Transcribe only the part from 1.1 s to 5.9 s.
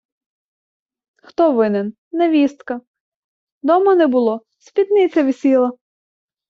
хто винен– невістка: дома не було– спідниця висіла